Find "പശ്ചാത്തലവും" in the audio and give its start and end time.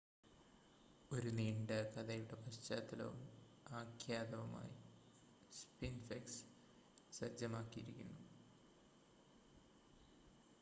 2.35-3.19